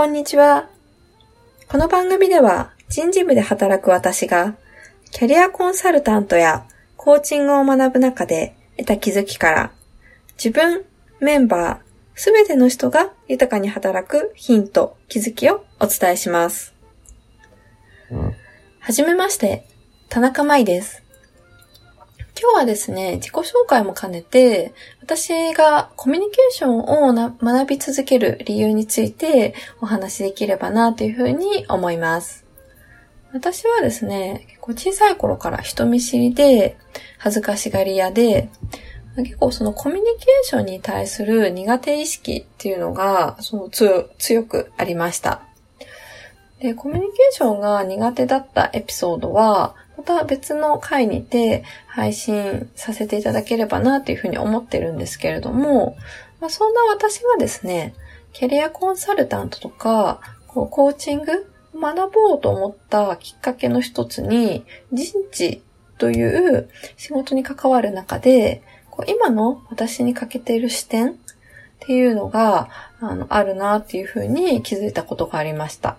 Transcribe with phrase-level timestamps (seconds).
[0.00, 0.70] こんにちは。
[1.68, 4.54] この番組では人事部で働く私が
[5.10, 6.64] キャリアコンサルタントや
[6.96, 9.72] コーチングを学ぶ中で得た気づきから
[10.42, 10.86] 自分、
[11.20, 11.78] メンバー、
[12.14, 16.72] すべての人が豊かに働くヒント、気づきをお伝えします。
[18.78, 19.66] はじめまして、
[20.08, 21.02] 田中舞です。
[22.42, 32.46] 今日はですね、自己紹介も兼ねて、私がコミュニケーションを学び続ける理由についてお話しできればなというふうに思います。
[33.34, 36.78] 私はですね、結構小さい頃から人見知りで、
[37.18, 38.48] 恥ずかしがり屋で、
[39.16, 45.42] 結構そのコミュニケーションに対する苦手意識っていうのが、その強くありました。
[46.58, 55.98] で、コミュニケーションが苦手だったエピソードは、また別の回にて配信させていただければなというふうに思ってるんですけれども、
[56.40, 57.94] まあ、そんな私がですね、
[58.32, 65.62] キャリアコンサルタントとか、こうコーチング学ぼうと思ったきっかけの一つに、人事
[65.98, 71.14] という仕事に関わる中で、こう今の私に欠けている視点っ
[71.80, 72.70] ていうのが
[73.00, 75.98] あのあるなっていうふうに気づいたことがありました。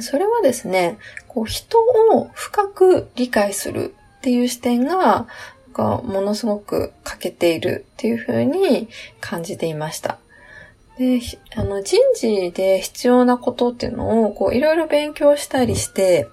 [0.00, 0.98] それはですね、
[1.28, 1.78] こう人
[2.12, 5.26] を深く理解するっていう視点が、
[5.72, 8.88] がものすごく欠けているっていうふうに
[9.20, 10.18] 感じていました。
[10.98, 11.20] で、
[11.54, 16.28] あの人事で必要なことっていうのをこういろいろ勉強したりして、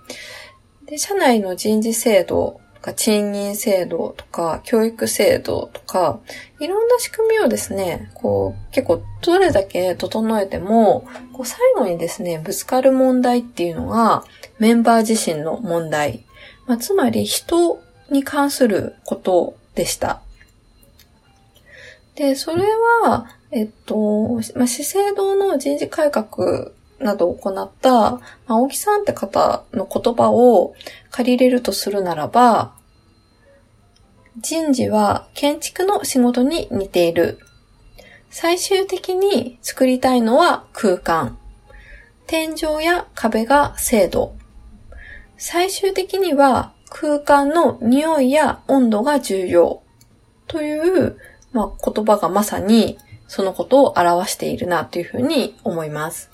[0.86, 6.20] で、社内の人事制度か賃金制度とか、教育制度とか、
[6.59, 14.26] いろんな仕組みをですね、こう、結構どれだけ整えても、こう最後にですね、ぶつかる問題っていうのが、
[14.59, 16.26] メンバー自身の問題。
[16.67, 20.22] まあ、つまり人に関することでした。
[22.16, 22.64] で、それ
[23.04, 26.72] は、えっと、まあ、資生堂の人事改革
[27.04, 30.73] などを行った、まあ、青木さんって方の言葉を
[31.11, 32.73] 借りれるとするならば、
[34.39, 37.39] 人事は建築の仕事に似ている。
[38.30, 41.38] 最終的に作りたいのは空間。
[42.26, 44.36] 天井や壁が精度。
[45.38, 49.83] 最終的には空間の匂いや温度が重要。
[50.48, 51.17] という、
[51.52, 56.33] まあ、言葉がまさにそのことを表しているなというふうに思います。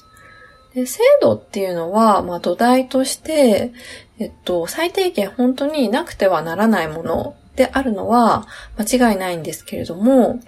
[0.74, 3.74] で制度っていうのは、まあ、土台として、
[4.19, 8.47] えっと、最低限本当になくてはならないものであるのは
[8.78, 10.40] 間違いないんですけれども、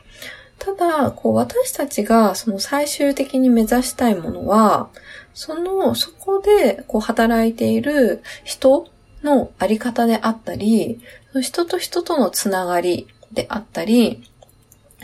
[0.61, 4.89] ただ、こう、私たちがその最終的に目指したいものは、
[5.33, 8.87] その、そこで、こう、働いている人
[9.23, 11.01] のあり方であったり、
[11.41, 14.23] 人と人とのつながりであったり、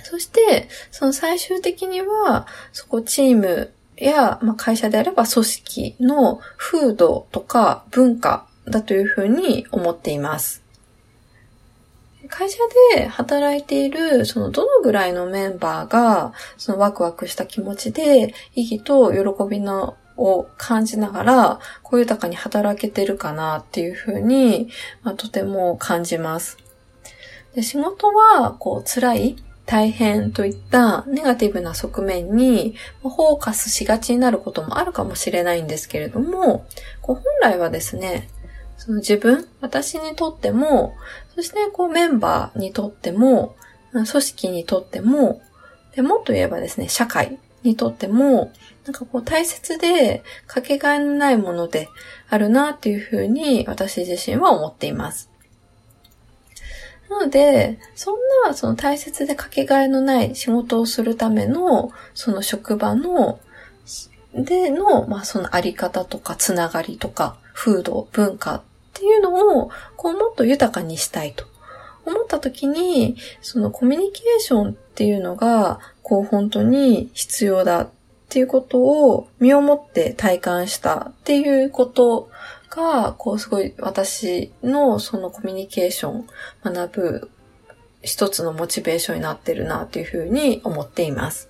[0.04, 3.74] そして、その最終的には、そこチーム
[4.06, 10.64] や、まあ、会社であれば組織の風土とか文化だというふうに思っています。
[12.30, 12.58] 会社
[12.94, 24.70] で働いている、そのどのぐらいのメンバーが、そのワクワクした気持ちで、意義と喜びのを感じながら、こう豊かに働けてるかなっていうふうに、
[25.04, 26.58] まあ、とても感じます。
[27.56, 29.36] で仕事は、こう、辛い
[29.68, 36.66] 大変といったネガティブな側面にフォーカスしがちになることもあるかもしれないんですけれども、
[37.02, 38.30] こう本来はですね、
[38.78, 40.96] その自分、私にとっても、
[41.36, 43.58] そしてこうメンバーにとっても、
[43.92, 45.42] 組織にとっても、
[45.96, 48.54] でもっと言えばですね、社会にとっても、
[48.86, 51.90] なんかこう大切でかけがえのないもので
[52.30, 55.30] あるなっていうふうに私自身は思っています。
[57.10, 63.40] なので、そんなその大切でかけがえのない仕事をするための、その職場の、
[64.34, 68.62] での、まあそのあり方とかつながりとか、風土、文化っ
[68.94, 71.46] ていうのを、こうもっと豊かにしたいと。
[72.06, 77.90] 思った時に、そのコミュニケーションっていうのが、こう本当に必要だっ
[78.30, 82.30] ていうことを身をもって体感したっていうこと
[82.78, 86.28] が、こうすごい私のそのコミュニケーション
[86.64, 87.32] 学ぶ
[88.04, 91.50] 一つのモチベーションになってるなというふうに思っています。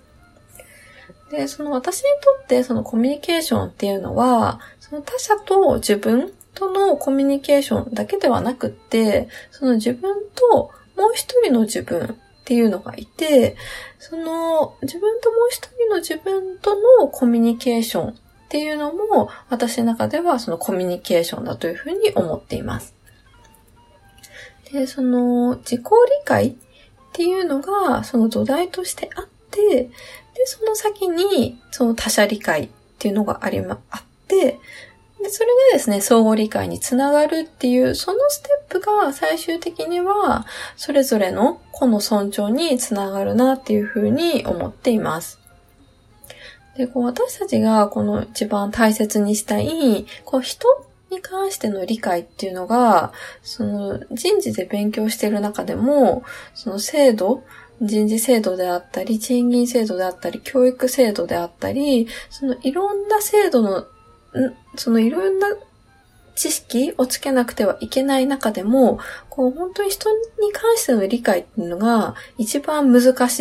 [1.29, 13.57] で、その私にとってそのコミュニケーションっていうのは、その他者と自分とのコミュニケーションだけではなくって、その自分ともう一人の自分っていうのがいて、
[13.99, 18.15] その自分ともう一人の自分とのコミュニケーション
[18.47, 22.95] っていうのも、私の中ではそのコミュニケーションだというふうに思っています。
[24.71, 25.85] で、その自己理
[26.23, 26.55] 解っ
[27.11, 29.89] ていうのがその土台としてあって、で、
[30.45, 34.59] その先にその他者理解っていうのがありま、あって、
[35.21, 40.45] で、それでですね、相互理解につながるっていう、そのステップが最終的には、
[40.77, 45.39] それぞれの個の尊重につながるなっていうふうに思っています。
[46.77, 50.67] で、こう私たちがこの一番大切にしたい、こう人
[51.09, 57.43] に関しての理解っていうのが、その人事で勉強している中でも、その制度、
[57.81, 63.85] 人事制度であったり、賃金制度であったり、教育制度であったり、そのいろんな制度の
[64.75, 65.47] そのいろんな
[66.35, 68.99] 知識をつけなくてはいけない中でも、
[69.29, 70.17] こう本当に人に
[70.53, 73.39] 関しての理解っていうのが一番難し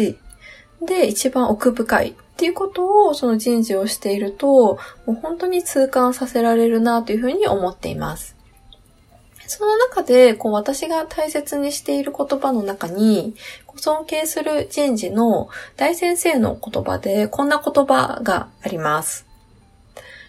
[0.80, 0.86] い。
[0.86, 8.36] で、一番奥深いっていうことをその人事をしていると、もう本当に痛感させられるなというふうに思っています。
[9.46, 13.34] その中で、こう私が大切にしている言葉の中に、
[13.76, 19.24] 尊敬する人事の大先生の言葉で、こんな言葉があります。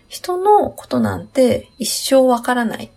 [0.08, 2.90] 人のことなんて一生わからない。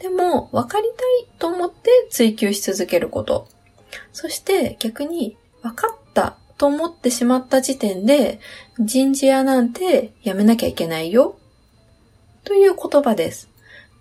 [0.00, 3.48] でも、わかりたいと思って追求し続けること。
[4.12, 8.40] そして逆に、分かったと思ってしまった時点で、
[8.78, 11.36] 人事屋なんてやめなきゃいけないよ。
[12.44, 13.48] という言葉です。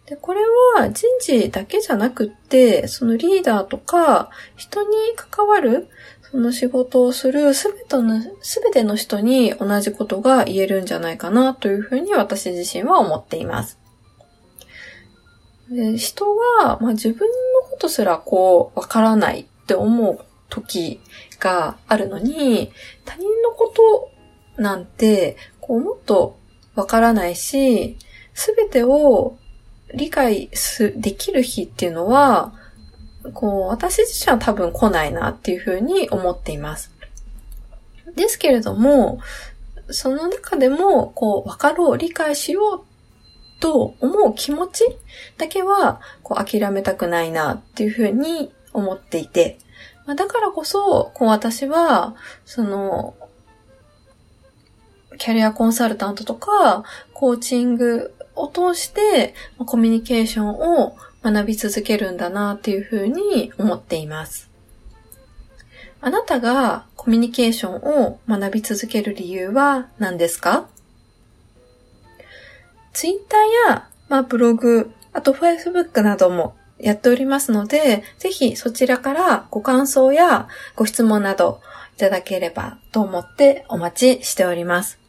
[0.06, 0.42] で、これ
[0.76, 5.88] は人事だけじゃなくって、そのリーダーとか、人に関わる、
[6.30, 13.80] その仕事をするすべての、すべての人に同じことが言えるんじゃないかなというふうに私自身は思っています。
[15.70, 16.26] で人
[16.60, 20.20] は、まあ、自分のことすらこう、わからないって思う
[20.54, 21.00] 時
[21.40, 22.72] があるのに、
[23.06, 23.74] 他人のこ
[24.56, 26.38] となんて、こう、もっと
[26.76, 27.98] わからないし、
[28.36, 29.38] すべてを
[29.96, 32.54] 理解す、できる日っていうのは、
[33.34, 36.92] こう、私自身は多分来ないなっていうふうに思っています。
[38.16, 39.20] ですけれども、
[39.90, 42.84] その中でも、こう、分かろう、理解しよう
[43.60, 44.84] と思う気持ち
[45.38, 49.58] だけは、こう、諦めたくないなっていうふうに思っていて、
[50.06, 52.16] まあ、だからこそ、こう、私は、
[52.46, 53.16] その、
[55.18, 56.84] キャリアコンサルタントとか、
[57.14, 59.34] コーチングを通して、
[59.66, 60.50] コミュニケーション
[60.82, 64.50] を学び続けるんだなっていうふうに思っています。
[66.02, 70.68] あなたがコミュニケーションを学び続ける理由は何ですか？
[72.92, 81.62] ツイッターや、まあ、ブログ、あとフェイスブックなどもやっておりますので、ぜひそちらからご感想やご質問など
[81.96, 85.00] いただければと思ってお待ちしております。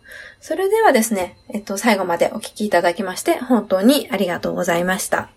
[0.40, 5.30] それではですね、えっと、最後までお聞きいただきまして本当にありがとうございました。